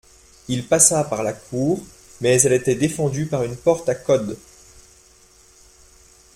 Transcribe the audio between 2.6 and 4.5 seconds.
défendue par une porte à code.